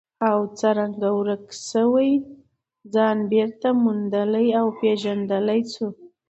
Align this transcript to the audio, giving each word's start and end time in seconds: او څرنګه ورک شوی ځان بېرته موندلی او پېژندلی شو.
او 0.29 0.39
څرنګه 0.59 1.09
ورک 1.19 1.45
شوی 1.69 2.11
ځان 2.93 3.17
بېرته 3.31 3.67
موندلی 3.83 4.47
او 4.59 4.67
پېژندلی 4.79 5.61
شو. 5.73 5.87